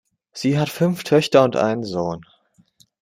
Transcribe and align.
Sie 0.33 0.57
hat 0.57 0.69
fünf 0.69 1.03
Töchter 1.03 1.43
und 1.43 1.55
einen 1.55 1.83
Sohn. 1.83 2.25